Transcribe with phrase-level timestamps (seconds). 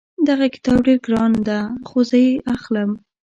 [0.27, 2.91] دغه کتاب ډېر ګران ده خو زه یې اخلم